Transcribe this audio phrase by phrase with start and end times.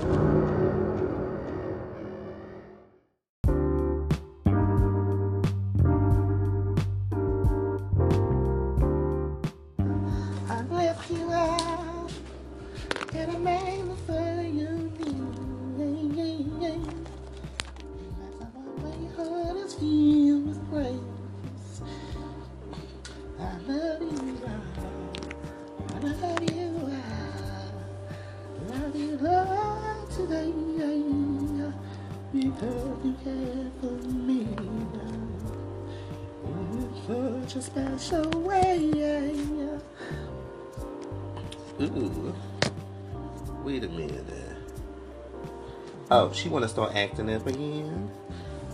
[0.00, 0.23] you
[46.16, 48.08] Oh, she want to start acting up again.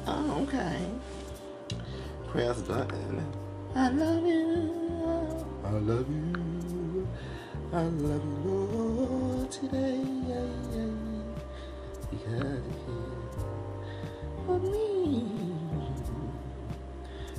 [0.07, 0.79] Oh, okay.
[2.29, 3.27] Press button.
[3.75, 5.47] I love you.
[5.65, 7.09] I love you.
[7.73, 10.05] I love you, more today.
[10.29, 10.91] Yeah, yeah.
[12.11, 12.61] Because
[14.45, 15.31] for me.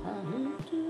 [0.05, 0.86] I hate you.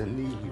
[0.00, 0.49] 能力。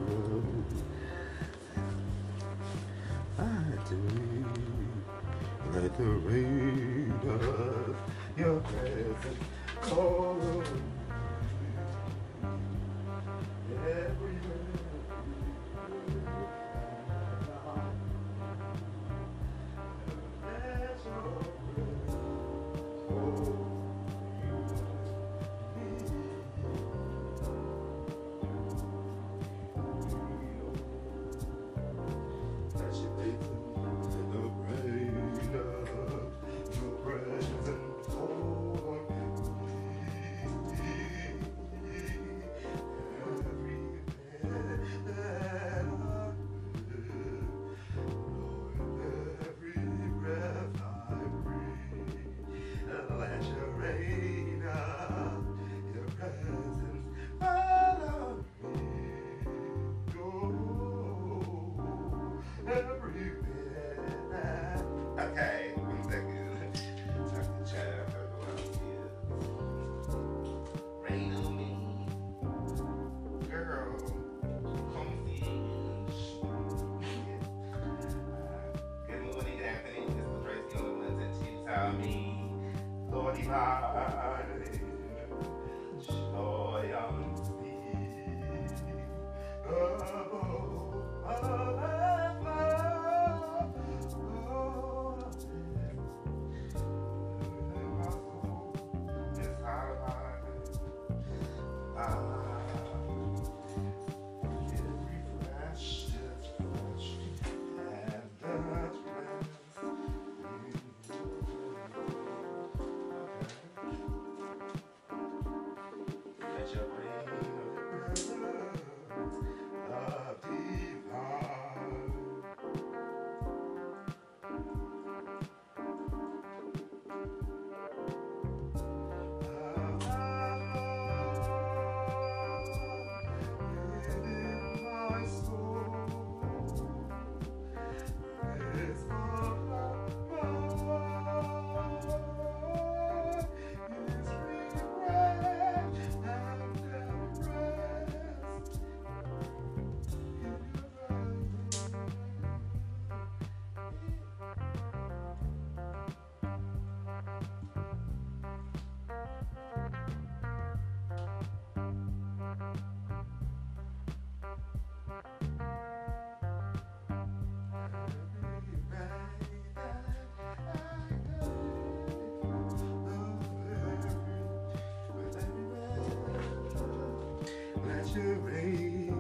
[178.13, 179.11] saturate.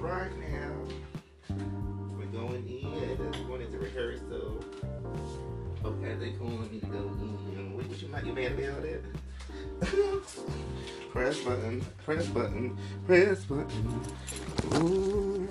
[0.00, 0.72] right now.
[2.16, 3.28] We're going in.
[3.28, 4.20] I just wanted to rehearse,
[5.84, 7.74] okay, they calling me to go in.
[7.74, 9.17] What, what you might get mad about that?
[11.28, 14.00] Press button, press button, press button.
[14.76, 15.46] Ooh.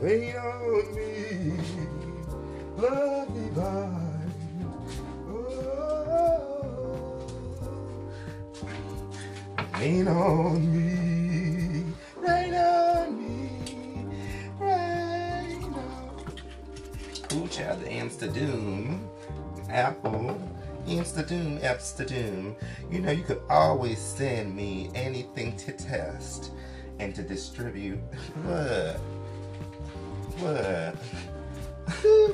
[0.00, 1.58] Wait on me,
[2.76, 3.93] love divine.
[21.32, 22.56] Amsterdam, Doom.
[22.90, 26.52] You know, you could always send me anything to test
[26.98, 27.98] and to distribute.
[28.44, 29.00] What?
[30.40, 30.96] What?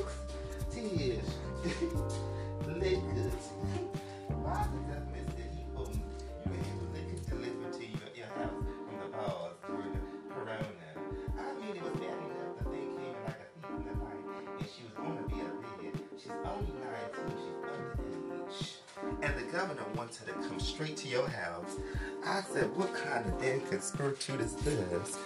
[19.61, 21.77] governor wanted to come straight to your house.
[22.25, 25.19] I said, what kind of damn conspiracy is this?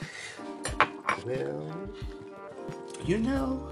[1.26, 1.90] Well,
[3.06, 3.72] you know,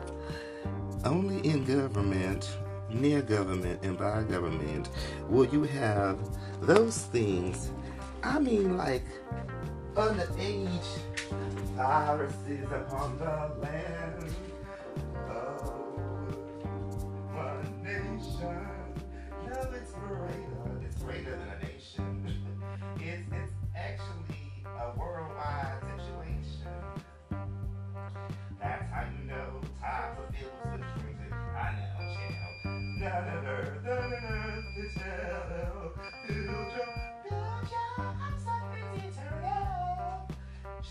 [1.04, 2.50] only in government,
[2.90, 4.88] near government, and by government
[5.28, 6.18] will you have
[6.62, 7.70] those things.
[8.24, 9.04] I mean, like
[9.96, 10.98] underage
[11.76, 14.03] viruses upon the land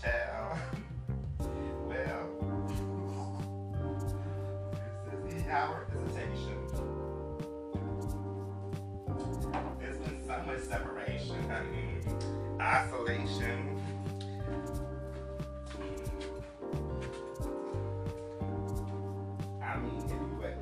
[0.03, 0.57] Child.
[1.87, 2.25] Well,
[5.05, 6.59] this is the hour of visitation.
[9.79, 12.01] There's been so much separation, mean,
[12.59, 13.81] isolation.
[19.61, 20.11] I mean, if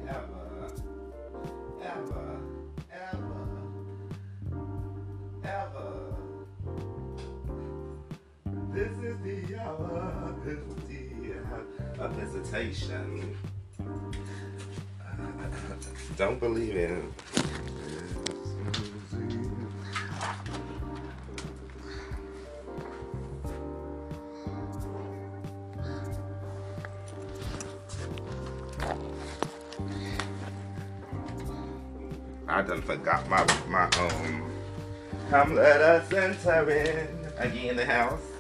[0.08, 0.68] ever,
[1.82, 2.40] ever,
[3.12, 3.32] ever,
[5.44, 5.91] ever,
[8.82, 11.14] this is the hour, this is the
[12.04, 13.38] of visitation.
[16.18, 17.04] Don't believe it.
[32.48, 34.52] I done forgot my my um.
[35.30, 37.08] Come let us enter in
[37.38, 38.31] again the house.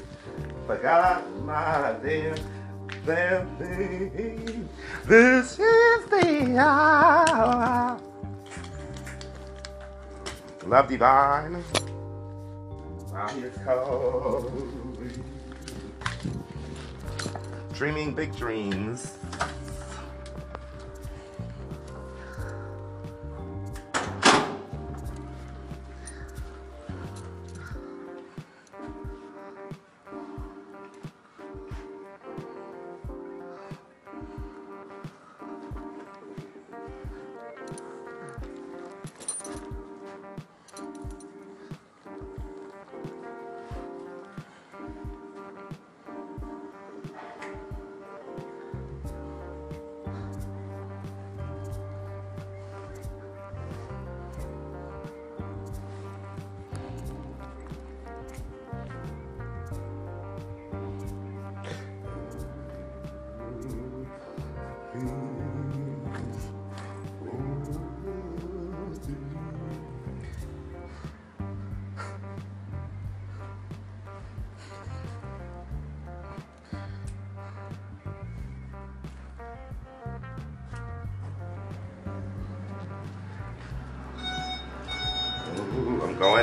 [0.71, 2.33] Forgot my dear
[3.05, 4.63] family.
[5.05, 7.99] This is the hour.
[10.65, 11.61] Love divine.
[13.13, 15.25] Out here calling.
[17.73, 19.17] Dreaming big dreams.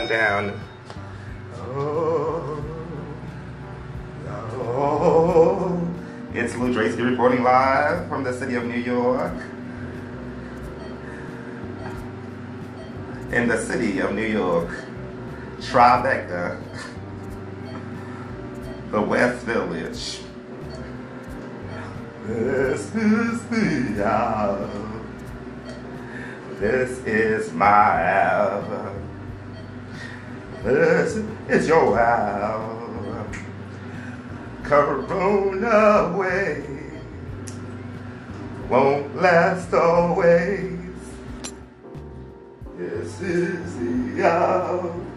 [0.07, 0.59] Down.
[1.57, 2.65] Oh,
[4.29, 5.89] oh.
[6.33, 9.33] It's Lew Dresky reporting live from the city of New York.
[13.33, 14.71] In the city of New York,
[15.59, 16.63] Tribeca,
[18.93, 20.21] the West Village.
[22.25, 24.71] This is the hour.
[26.61, 28.38] This is my hour.
[30.69, 31.17] This
[31.49, 33.27] is your hour.
[34.63, 36.63] Corona way.
[38.69, 40.79] won't last always.
[42.77, 45.08] This is the hour.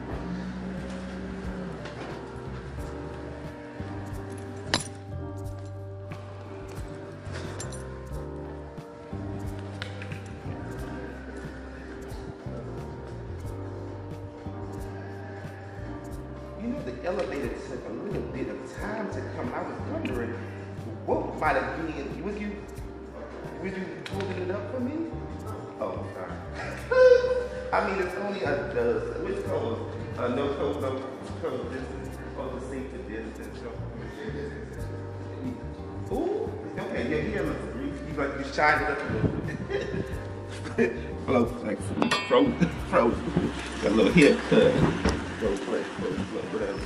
[41.26, 41.80] Float like
[42.30, 43.52] frozen, frozen.
[43.82, 44.72] Got a little hip cut.
[44.72, 46.80] Float, float, float, float, whatever.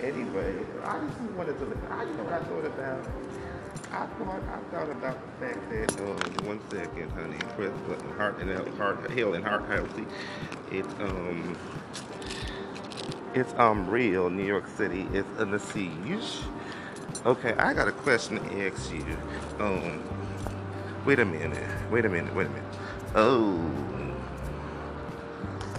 [0.00, 0.54] Anyway,
[0.84, 1.64] I just wanted to.
[1.90, 3.06] I, you know what I thought about?
[3.90, 8.38] I thought I thought about the fact that um, one second, honey, press button, heart
[8.38, 10.06] and heart, health and heart healthy.
[10.70, 11.56] It's um,
[13.34, 14.30] it's um real.
[14.30, 16.38] New York City is in the siege.
[17.26, 19.04] Okay, I got a question to ask you.
[19.58, 20.02] Um,
[21.04, 21.58] wait a minute,
[21.90, 22.64] wait a minute, wait a minute.
[23.14, 23.60] Oh,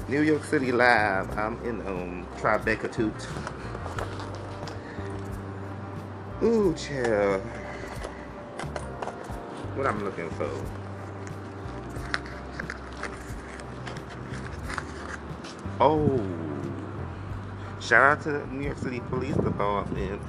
[0.07, 1.35] New York City live.
[1.35, 3.27] I'm in um Tribeca Toot.
[6.43, 7.41] Ooh, child.
[9.73, 10.47] What I'm looking for.
[15.79, 16.23] Oh.
[17.79, 20.21] Shout out to the New York City Police Department.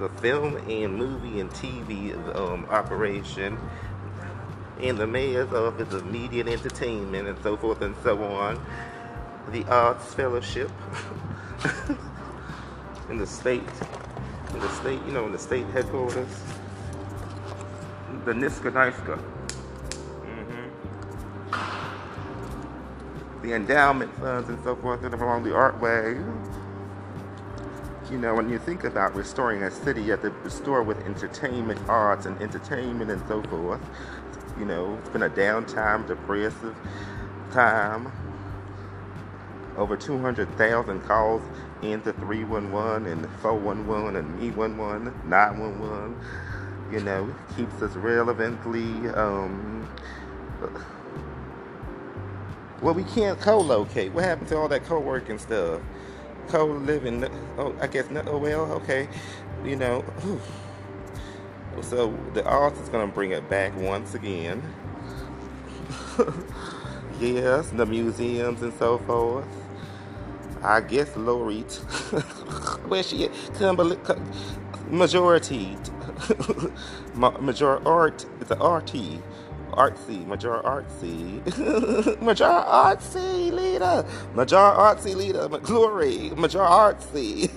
[0.00, 3.56] The film and movie and TV um, operation
[4.80, 8.60] in the mayor's office of media and entertainment and so forth and so on.
[9.50, 10.70] The Arts Fellowship
[13.08, 13.62] in the state,
[14.52, 16.28] in the state, you know, in the state headquarters,
[18.24, 19.18] the NYSCA NYSCA.
[21.52, 23.46] Mm-hmm.
[23.46, 26.16] The endowment funds and so forth that are along the artway.
[28.10, 31.80] You know, when you think about restoring a city, you have to restore with entertainment,
[31.88, 33.80] arts, and entertainment and so forth.
[34.58, 36.74] You know, it's been a downtime, depressive
[37.52, 38.10] time.
[39.76, 41.42] Over 200,000 calls
[41.82, 46.16] into 311 and 411 and me 11, 911.
[46.92, 49.08] You know, keeps us relevantly.
[49.10, 49.86] Um,
[52.80, 54.12] well, we can't co-locate.
[54.12, 55.82] What happened to all that co-working stuff?
[56.48, 57.24] Co-living.
[57.58, 58.28] Oh, I guess not.
[58.28, 59.08] Oh well, okay.
[59.64, 60.00] You know.
[60.22, 60.40] Whew.
[61.82, 64.62] So the arts is gonna bring it back once again.
[67.20, 69.46] yes, the museums and so forth.
[70.62, 71.74] I guess Lorette.
[72.88, 73.32] Where she at?
[73.58, 74.00] Cumberland,
[74.90, 75.76] majority.
[77.40, 78.26] Major art.
[78.50, 79.20] An RT.
[79.76, 80.26] Artsy.
[80.26, 81.44] Major artsy.
[82.22, 84.04] Major artsy leader.
[84.34, 85.48] Major artsy leader.
[85.48, 86.30] Glory.
[86.30, 87.50] Major artsy.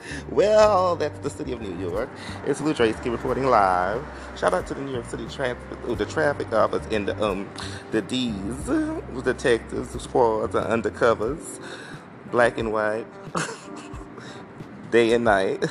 [0.30, 2.08] well, that's the city of New York.
[2.46, 4.02] It's Lew Dresky reporting live.
[4.36, 7.48] Shout out to the New York City traffic, the traffic office and the um
[7.90, 11.60] the D's, the detectives, the squads, the undercovers,
[12.30, 13.06] black and white,
[14.90, 15.64] day and night.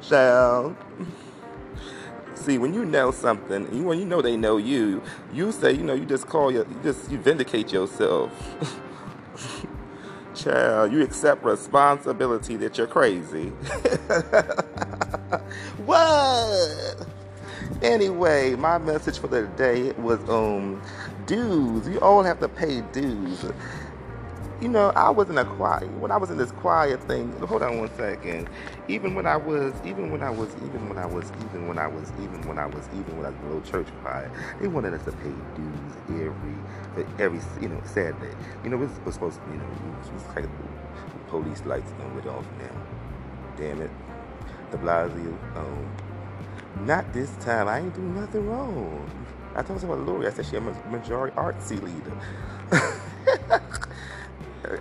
[0.00, 0.76] Shall.
[2.44, 5.00] See, when you know something, you when you know they know you,
[5.32, 8.30] you say, you know, you just call your, you just you vindicate yourself.
[10.34, 13.48] Child, you accept responsibility that you're crazy.
[15.86, 17.06] what?
[17.80, 20.82] Anyway, my message for the day was um
[21.24, 21.88] dues.
[21.88, 23.46] You all have to pay dues.
[24.64, 27.30] You know, I was in a choir when I was in this choir thing.
[27.32, 28.48] Hold on one second.
[28.88, 31.86] Even when I was, even when I was, even when I was, even when I
[31.86, 34.66] was, even when I was, even when I was in a little church choir, they
[34.66, 38.34] wanted us to pay dues every, every, you know, Saturday.
[38.64, 42.14] You know, it was supposed to, you know, it was like the police lights done
[42.14, 42.86] went off now.
[43.58, 43.90] Damn it,
[44.70, 45.36] De Blasio.
[45.58, 47.68] Um, not this time.
[47.68, 49.10] I ain't do nothing wrong.
[49.54, 50.26] I told about Lori.
[50.26, 53.70] I said she a majority artsy leader.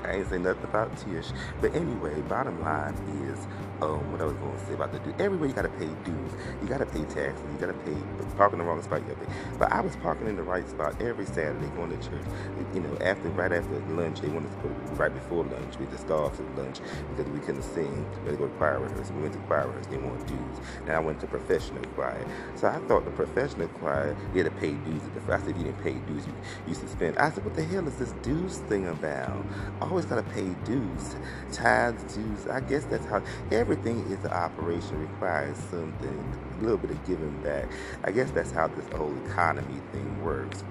[0.05, 1.31] I ain't say nothing about Tish.
[1.61, 3.47] But anyway, bottom line is,
[3.81, 5.13] um, what I was going to say about the dues.
[5.19, 6.31] Everywhere you got to pay dues.
[6.61, 7.43] You got to pay taxes.
[7.51, 7.95] You got to pay
[8.37, 9.01] parking in the wrong spot.
[9.01, 9.33] You got to pay.
[9.59, 12.25] But I was parking in the right spot every Saturday going to church.
[12.73, 15.77] You know, after right after lunch, they wanted to go right before lunch.
[15.79, 16.79] We just started at lunch
[17.15, 18.05] because we couldn't sing.
[18.23, 19.15] We had to go to choir rehearsal.
[19.15, 19.91] We went to choir rehearsal.
[19.91, 20.57] They wanted dues.
[20.87, 22.25] Now I went to professional choir.
[22.55, 25.01] So I thought the professional choir, you had to pay dues.
[25.29, 26.33] I said, if you didn't pay dues, you,
[26.67, 27.17] you suspend.
[27.17, 29.45] I said, what the hell is this dues thing about?
[29.93, 31.15] always gotta pay dues,
[31.51, 32.47] tithes, dues.
[32.47, 33.21] I guess that's how
[33.63, 37.65] everything is an operation requires something, a little bit of giving back.
[38.03, 40.65] I guess that's how this whole economy thing works.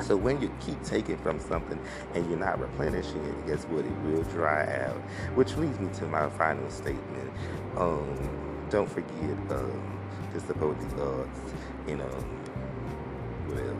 [0.00, 1.78] So when you keep taking from something
[2.14, 3.84] and you're not replenishing it, guess what?
[3.84, 4.96] It will dry out.
[5.36, 7.30] Which leads me to my final statement.
[7.76, 8.16] Um,
[8.70, 10.00] don't forget um,
[10.32, 11.40] to support the arts.
[11.86, 12.24] You know,
[13.48, 13.76] well,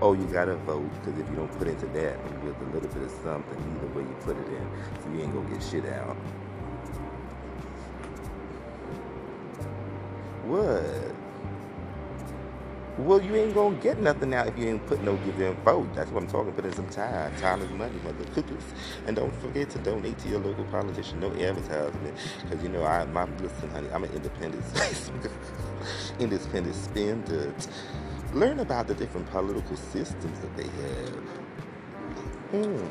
[0.00, 3.04] oh, you gotta vote because if you don't put into that with a little bit
[3.04, 4.68] of something, either way you put it in,
[5.00, 6.16] so you ain't gonna get shit out.
[12.98, 15.94] Well, you ain't gonna get nothing out if you ain't put no give them vote.
[15.94, 16.52] That's what I'm talking.
[16.52, 17.34] Put in some time.
[17.36, 18.24] Time is money, mother.
[19.06, 21.18] And don't forget to donate to your local politician.
[21.20, 23.88] No advertisement, because you know I, my listen, honey.
[23.94, 24.62] I'm an independent,
[26.18, 27.54] independent spender.
[28.34, 31.24] Learn about the different political systems that they have.
[32.50, 32.86] Hmm.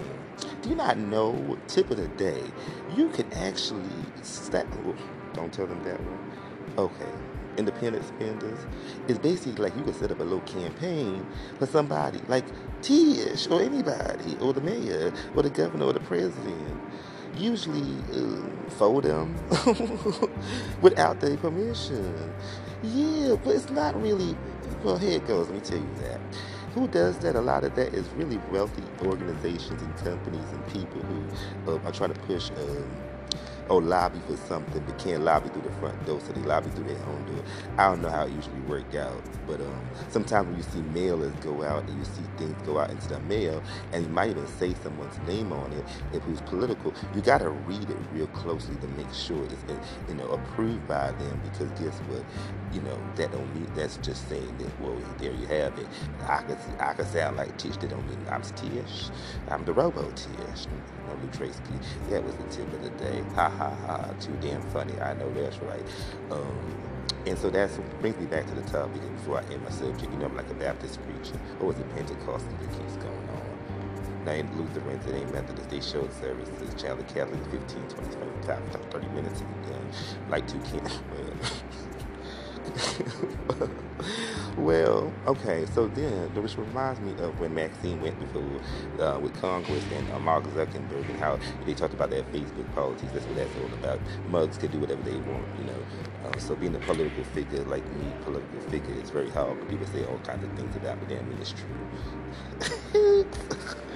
[0.64, 1.58] Do you not know?
[1.68, 2.42] Tip of the day.
[2.98, 3.84] You can actually.
[4.24, 4.66] Sta-
[5.34, 6.32] don't tell them that one.
[6.78, 8.60] Okay independent spenders
[9.08, 11.26] It's basically like you can set up a little campaign
[11.60, 12.46] for somebody like
[12.82, 16.82] Tish or anybody or the mayor or the governor or the president.
[17.38, 19.36] Usually uh, for them
[20.82, 22.34] without their permission.
[22.84, 24.38] Yeah, but it's not really.
[24.84, 25.50] Well, here it goes.
[25.50, 26.22] Let me tell you that.
[26.76, 27.36] Who does that?
[27.36, 31.92] A lot of that is really wealthy organizations and companies and people who uh, are
[31.92, 32.52] trying to push.
[32.52, 33.11] Um,
[33.72, 36.86] or lobby for something but can't lobby through the front door, so they lobby through
[36.86, 37.44] their own door.
[37.80, 41.40] I don't know how it usually work out, but um, sometimes when you see mailers
[41.42, 43.64] go out and you see things go out into the mail,
[43.94, 47.50] and you might even say someone's name on it, if who's political, you got to
[47.50, 49.66] read it real closely to make sure it's
[50.10, 51.42] you know approved by them.
[51.44, 52.24] Because guess what,
[52.74, 54.82] you know that don't mean that's just saying that.
[54.82, 55.88] Well, there you have it.
[56.28, 57.78] I could I could sound like Tish.
[57.78, 59.10] That don't mean I'm Tish.
[59.50, 60.68] I'm the Robo Tish.
[61.30, 61.60] Tracy.
[62.10, 63.24] That was the tip of the day.
[63.36, 65.00] Ha ha ha, too damn funny.
[65.00, 65.84] I know that's right.
[66.32, 66.76] Um,
[67.26, 67.70] and so that
[68.02, 70.12] brings me back to the topic before I end my subject.
[70.12, 74.26] You know, I'm like a Baptist preacher, or was it Pentecostal that keeps going on?
[74.26, 75.70] Now, ain't Lutherans, it ain't Methodist.
[75.70, 76.82] They show services.
[76.82, 78.60] Chandler Catholic, 15, 25,
[78.92, 79.92] 30 minutes and done.
[80.30, 81.00] Like two kids.
[84.58, 88.44] well, okay, so then, which reminds me of when Maxine went before
[89.00, 93.12] uh, with Congress and uh, Mark Zuckerberg and how they talked about their Facebook politics.
[93.14, 94.00] That's what that's all about.
[94.30, 95.86] Mugs could do whatever they want, you know.
[96.26, 99.58] Uh, so being a political figure like me, political figure, is very hard.
[99.58, 103.26] When people say all kinds of things about me, that mean it's true.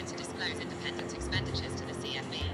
[0.00, 2.44] required to disclose independent expenditures to the CFE.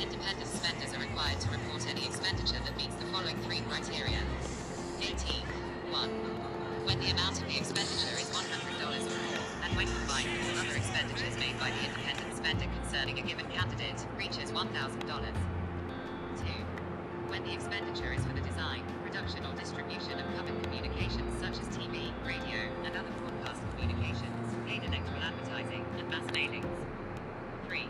[0.00, 4.18] Independent spenders are required to report any expenditure that meets the following three criteria.
[5.00, 5.16] 18.
[5.90, 6.10] 1.
[6.86, 10.66] When the amount of the expenditure is $100 or more, and when combined with all
[10.66, 15.51] other expenditures made by the independent spender concerning a given candidate, reaches $1,000.
[17.44, 22.14] The expenditure is for the design, production or distribution of public communications such as TV,
[22.24, 26.70] radio, and other broadcast communications, paid electoral advertising, and mass mailings.
[27.66, 27.82] 3.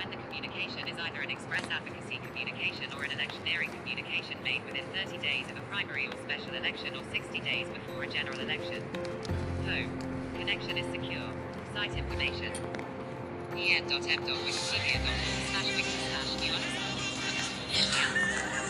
[0.00, 4.84] When the communication is either an express advocacy communication or an electioneering communication made within
[4.96, 8.80] 30 days of a primary or special election or 60 days before a general election.
[9.68, 9.92] Home.
[10.40, 11.28] Connection is secure.
[11.74, 12.52] Site information.
[13.52, 14.52] en.m.wikipedia.org
[15.52, 16.80] slash wiki slash news
[17.76, 18.69] underscore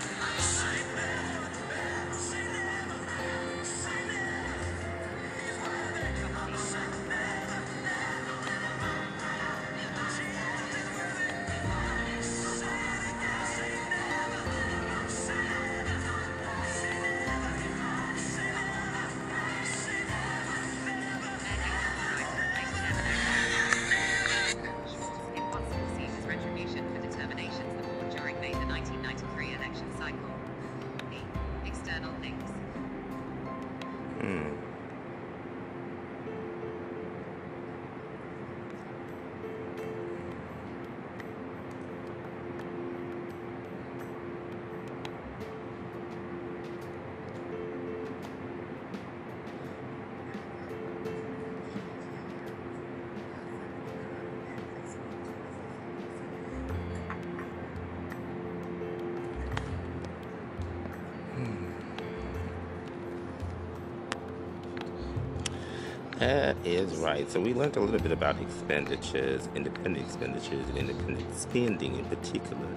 [66.21, 67.27] That is right.
[67.31, 72.67] So we learned a little bit about expenditures, independent expenditures, and independent spending in particular,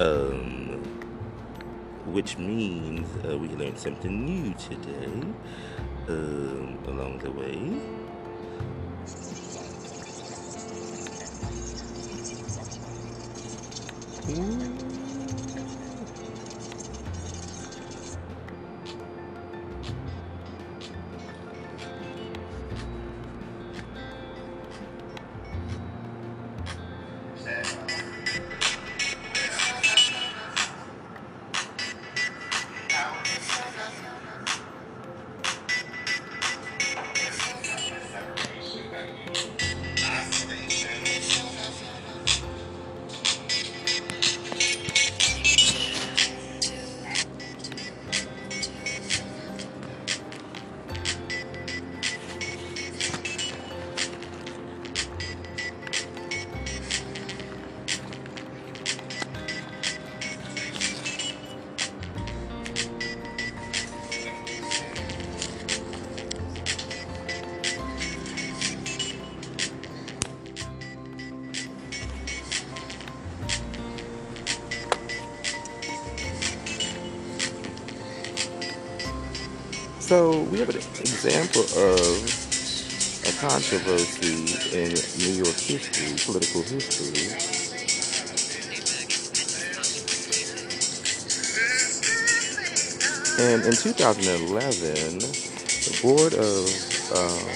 [0.00, 0.82] um,
[2.06, 5.22] which means uh, we learned something new today
[6.08, 7.60] um, along the way.
[80.12, 82.04] So we have an example of
[83.24, 84.44] a controversy
[84.76, 84.92] in
[85.24, 87.32] New York history, political history.
[93.40, 96.68] And in 2011, the board of
[97.16, 97.48] um,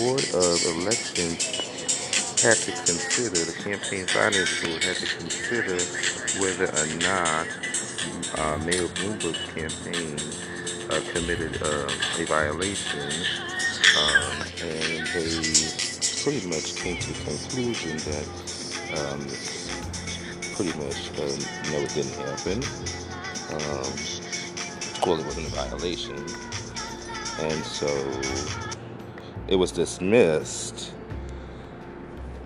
[0.00, 1.44] board of elections
[2.40, 5.76] had to consider the campaign finance board had to consider
[6.40, 7.46] whether or not
[8.38, 10.53] uh, Mayor Bloomberg's campaign
[10.90, 13.10] uh, committed uh, a violation,
[13.98, 15.40] um, and they
[16.22, 18.26] pretty much came to the conclusion that
[18.98, 19.20] um,
[20.54, 22.62] pretty much uh, no, it didn't happen.
[23.50, 23.92] Um,
[25.06, 26.16] well, it wasn't a violation,
[27.40, 27.88] and so
[29.48, 30.92] it was dismissed.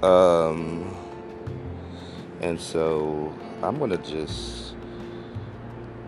[0.03, 0.97] Um,
[2.41, 4.58] and so I'm gonna just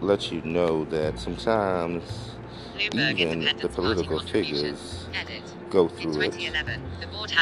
[0.01, 2.33] let you know that sometimes
[2.77, 5.07] Bloomberg even the political figures
[5.69, 6.53] go through it,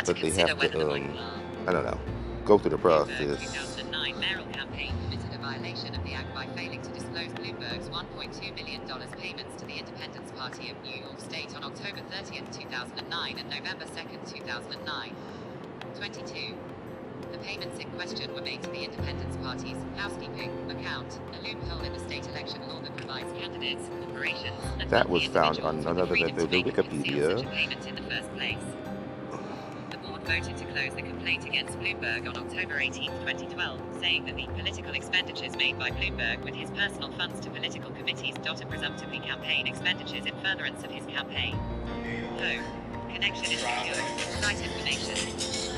[0.07, 1.19] but they have to, um,
[1.67, 1.99] I don't know,
[2.45, 3.41] go through the process.
[3.41, 8.55] 2009 mayoral campaign committed a violation of the act by failing to disclose Bloomberg's $1.2
[8.55, 8.81] million
[9.19, 13.85] payments to the Independence Party of New York State on October 30th, 2009 and November
[13.85, 15.15] 2nd, 2009.
[15.97, 16.55] 22.
[17.49, 21.99] Payments in question were made to the Independence Party's housekeeping account, a loophole in the
[22.01, 26.37] state election law that provides candidates, corporations, and that was found on none other than
[26.37, 27.39] the, Wikipedia.
[27.87, 28.59] In the first place.
[29.91, 34.37] The board voted to close the complaint against Bloomberg on October 18, 2012, saying that
[34.37, 38.67] the political expenditures made by Bloomberg with his personal funds to political committees dot are
[38.67, 41.55] presumptively campaign expenditures in furtherance of his campaign.
[41.55, 43.11] Home.
[43.11, 44.05] Connection is secured.
[44.43, 45.78] Site information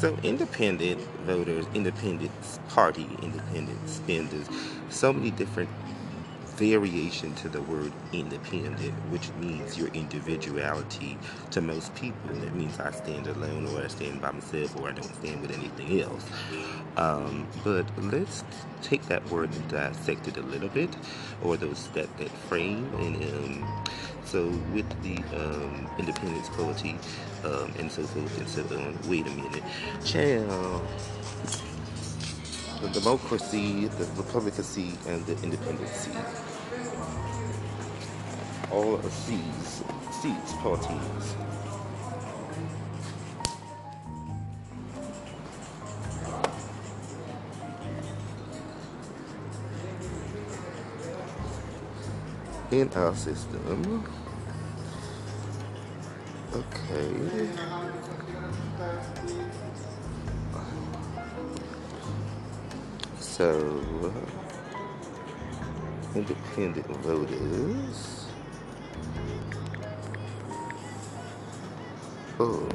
[0.00, 2.32] So independent voters, independent
[2.70, 4.46] party, independent spenders,
[4.88, 5.68] so many different
[6.56, 11.18] variation to the word independent, which means your individuality
[11.50, 12.30] to most people.
[12.30, 15.50] It means I stand alone or I stand by myself or I don't stand with
[15.50, 16.24] anything else.
[16.96, 18.42] Um, but let's
[18.80, 20.96] take that word and dissect it a little bit,
[21.42, 22.90] or those that, that frame.
[23.00, 23.84] And um,
[24.24, 26.96] so with the um, independence quality
[27.44, 29.64] um, and so forth and so on, wait a minute.
[30.04, 30.82] Child
[32.80, 36.12] the democracy, the republicancy, and the independency.
[38.70, 39.82] All are seats,
[40.22, 41.36] seats parties.
[52.70, 54.19] In our system.
[56.60, 57.48] Okay.
[63.18, 63.48] So,
[64.04, 64.10] uh,
[66.14, 68.26] independent voters.
[72.38, 72.68] Oh.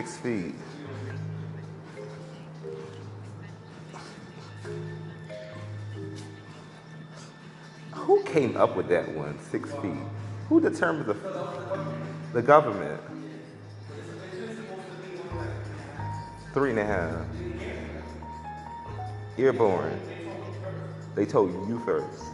[0.00, 0.54] Six feet.
[7.92, 9.38] Who came up with that one?
[9.38, 9.92] Six feet.
[10.48, 11.16] Who determined the
[12.32, 12.98] the government?
[16.54, 17.26] Three and a half.
[19.36, 20.00] Airborne.
[21.14, 22.24] They told you first.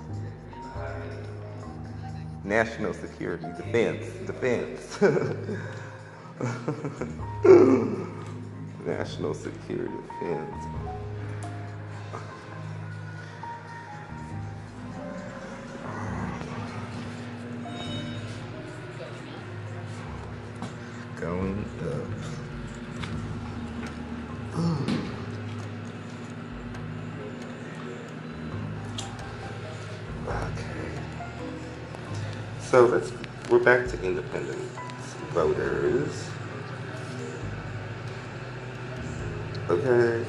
[2.44, 5.00] National security, defense, defense.
[8.84, 10.64] National security, defense.
[21.18, 22.06] Going up.
[30.28, 30.92] Okay.
[32.60, 33.10] So let's
[33.48, 34.85] we're back to independent
[35.36, 36.30] voters.
[39.68, 40.24] Okay.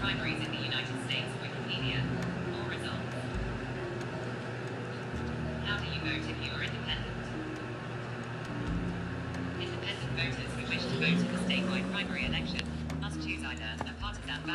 [0.00, 2.00] Primaries in the United States Wikipedia.
[2.56, 3.14] More results.
[5.66, 7.16] How do you vote if you are independent?
[9.60, 12.62] Independent voters who wish to vote in the statewide primary election
[13.02, 13.92] must choose either a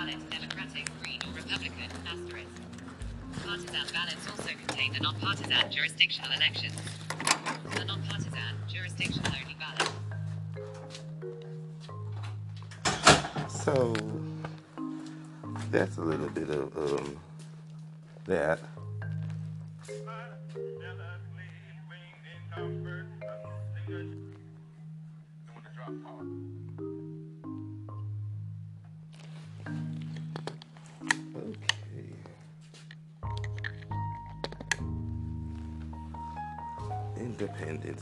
[0.05, 2.47] partisan ballot, Democratic, Green, or Republican, asterisk.
[3.43, 6.75] Partisan ballots also contain the nonpartisan jurisdictional elections.
[7.75, 8.31] The nonpartisan,
[9.41, 9.91] only ballot.
[13.49, 13.95] So
[15.71, 17.19] that's a little bit of um
[18.25, 18.59] that.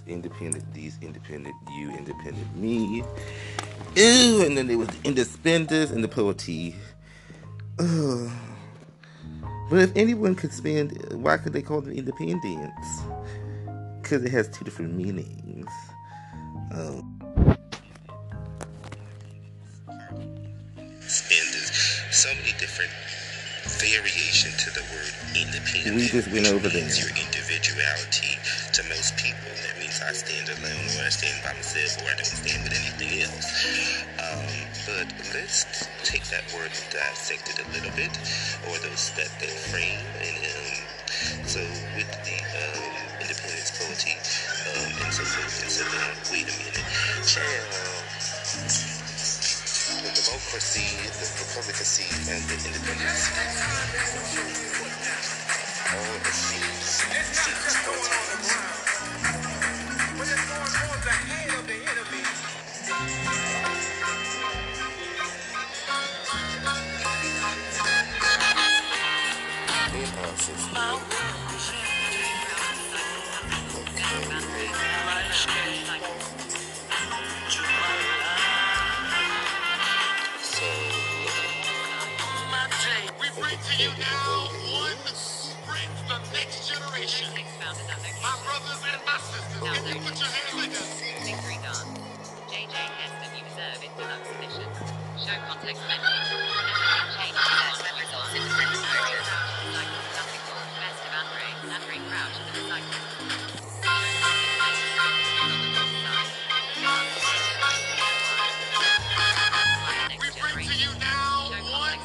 [0.05, 3.03] Independent, these independent, you independent, me.
[3.97, 6.75] Ooh, and then there was the independence and the poverty.
[7.79, 8.29] Ugh.
[9.69, 13.01] But if anyone could spend, why could they call them independence?
[14.01, 15.71] Because it has two different meanings.
[16.71, 17.19] Um,
[22.11, 22.91] so many different
[23.65, 25.95] variation to the word independent.
[25.95, 26.83] We just went over there.
[26.83, 28.39] your individuality
[28.73, 29.49] to most people.
[29.63, 32.75] That means I stand alone or I stand by myself or I don't stand with
[32.75, 33.47] anything else.
[34.19, 34.47] Um,
[34.85, 38.11] but let's take that word and dissect it a little bit,
[38.67, 40.03] or those that, that frame.
[40.19, 41.61] And um, so
[41.95, 42.83] with the um,
[43.23, 44.19] independence quality
[44.75, 46.85] um, and so forth and so on, wait a minute.
[47.25, 48.92] Child.
[50.33, 53.29] Democracy, the republicancy, and the independence.
[55.93, 57.05] All the seeds,
[89.83, 90.85] sisters, you put your hands together?
[91.23, 91.83] Victory Dance.
[92.47, 93.91] JJ Hairston, you deserve it.
[93.97, 94.67] Deluxe edition.
[95.19, 96.07] Show context menu.
[96.07, 99.19] National change best results in the second photo.
[99.67, 100.41] Recycle classic.
[100.79, 101.47] Best of Andre.
[101.67, 103.03] Andraé Crouch and the Disciples.
[110.23, 111.99] We bring to you now one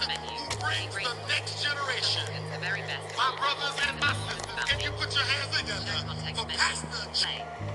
[0.59, 2.27] brings the next generation.
[2.53, 3.07] The very best.
[3.13, 6.45] of My brothers and my sisters, can you put your hands together for.
[6.59, 7.68] Pastor Play.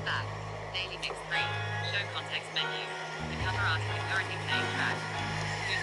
[1.04, 1.12] Show
[2.16, 2.88] context menu.
[3.28, 4.96] The cover art the currently playing track.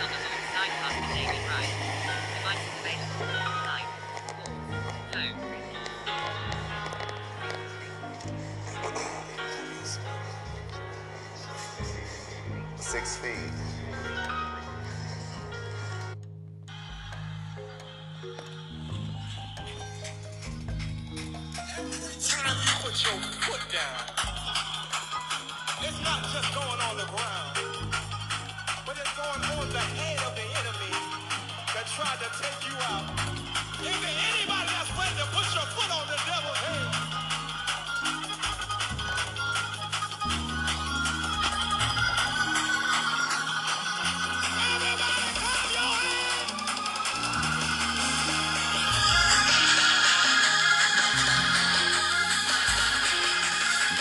[0.00, 1.68] On the Lord's side Pastor David Wright.
[2.80, 3.20] Available.
[5.12, 5.36] Home.
[12.78, 13.59] six feet.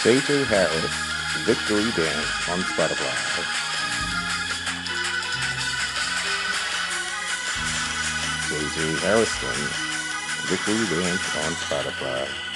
[0.04, 0.96] JJ Harris,
[1.44, 3.20] Victory Dance on Spotify.
[8.48, 9.60] JJ Harrison,
[10.48, 12.49] Victory Dance on Spotify.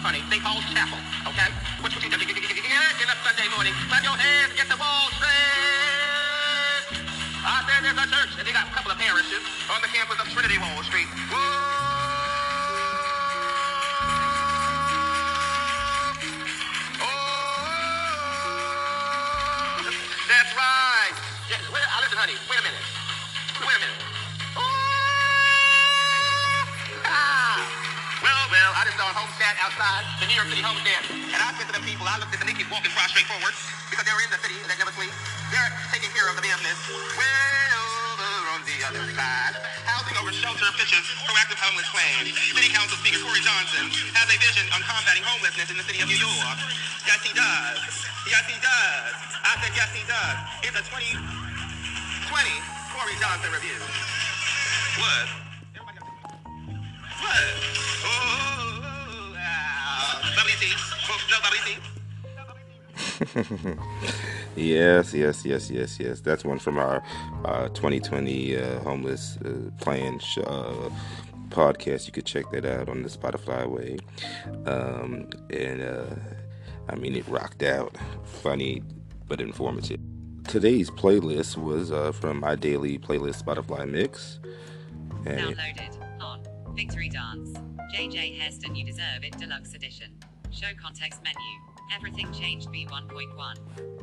[0.00, 0.24] Honey.
[0.32, 0.40] St.
[0.42, 0.96] Paul's Chapel,
[1.28, 1.52] okay?
[1.84, 3.72] What you get up Sunday morning?
[3.88, 5.30] Clap your hands, get the ball straight.
[7.44, 9.40] I said there's a church, and they got a couple of parishes
[9.72, 11.08] on the campus of Trinity Wall Street.
[11.32, 11.69] Whoa!
[28.98, 32.10] Saw a homestead outside the New York City homestead, and I said to them people,
[32.10, 33.54] I looked at they keep walking prostrate forward
[33.86, 35.14] because they're in the city, they never sleep.
[35.54, 36.74] They're taking care of the business.
[37.14, 39.54] Way over on the other side.
[39.86, 42.34] Housing over shelter pitches proactive homeless plan.
[42.34, 46.10] City Council Speaker Corey Johnson has a vision on combating homelessness in the city of
[46.10, 46.58] New York.
[47.06, 47.78] Yes, he does.
[48.26, 49.14] Yes, he does.
[49.46, 50.38] I said, yes, he does.
[50.66, 51.20] It's a 2020
[52.90, 53.78] Corey Johnson review.
[54.98, 55.49] What?
[64.56, 66.20] Yes, yes, yes, yes, yes.
[66.20, 67.02] That's one from our
[67.44, 70.90] uh, 2020 uh, homeless uh, plan sh- uh,
[71.48, 72.06] podcast.
[72.06, 73.98] You could check that out on the Spotify way.
[74.66, 76.04] Um, and uh,
[76.88, 77.96] I mean, it rocked out.
[78.42, 78.82] Funny,
[79.28, 80.00] but informative.
[80.48, 84.40] Today's playlist was uh, from my daily playlist Spotify mix.
[85.26, 85.99] And Downloaded
[86.80, 87.50] Victory Dance.
[87.94, 89.36] JJ Hairston, you deserve it.
[89.36, 90.16] Deluxe edition.
[90.50, 91.94] Show context menu.
[91.94, 93.06] Everything changed B1.1.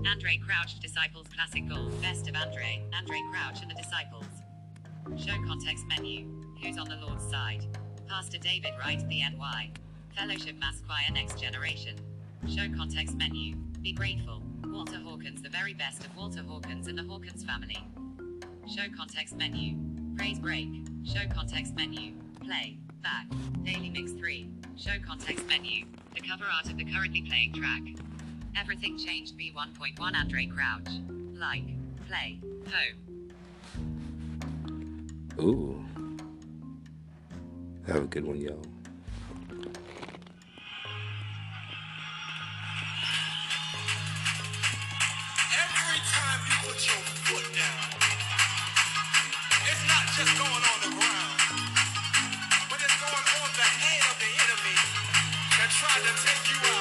[0.03, 1.99] Andraé Crouch, Disciples Classic Gold.
[2.03, 2.84] Best of Andre.
[2.93, 4.25] Andraé Crouch and the Disciples.
[5.17, 6.28] Show context menu.
[6.61, 7.65] Who's on the Lord's side?
[8.07, 9.71] Pastor David Wright, the NY.
[10.15, 11.95] Fellowship Mass Choir Next Generation.
[12.47, 13.55] Show context menu.
[13.82, 14.43] Be grateful.
[14.67, 17.84] Walter Hawkins, the very best of Walter Hawkins and the Hawkins family.
[18.67, 19.78] Show context menu.
[20.15, 20.69] Praise break.
[21.03, 22.13] Show context menu.
[22.48, 22.78] Play.
[23.04, 23.28] Back.
[23.66, 24.50] Daily Mix 3.
[24.78, 25.84] Show context menu.
[26.16, 27.82] The cover art of the currently playing track.
[28.56, 30.88] Everything changed B1.1 Andraé Crouch.
[31.38, 31.66] Like.
[32.08, 32.39] Play.
[32.72, 33.30] Home.
[35.41, 35.84] Ooh.
[37.86, 38.64] Have a good one, y'all.
[45.52, 47.91] Every time you put your foot down,
[49.70, 50.47] it's not just going
[56.04, 56.76] to take you out.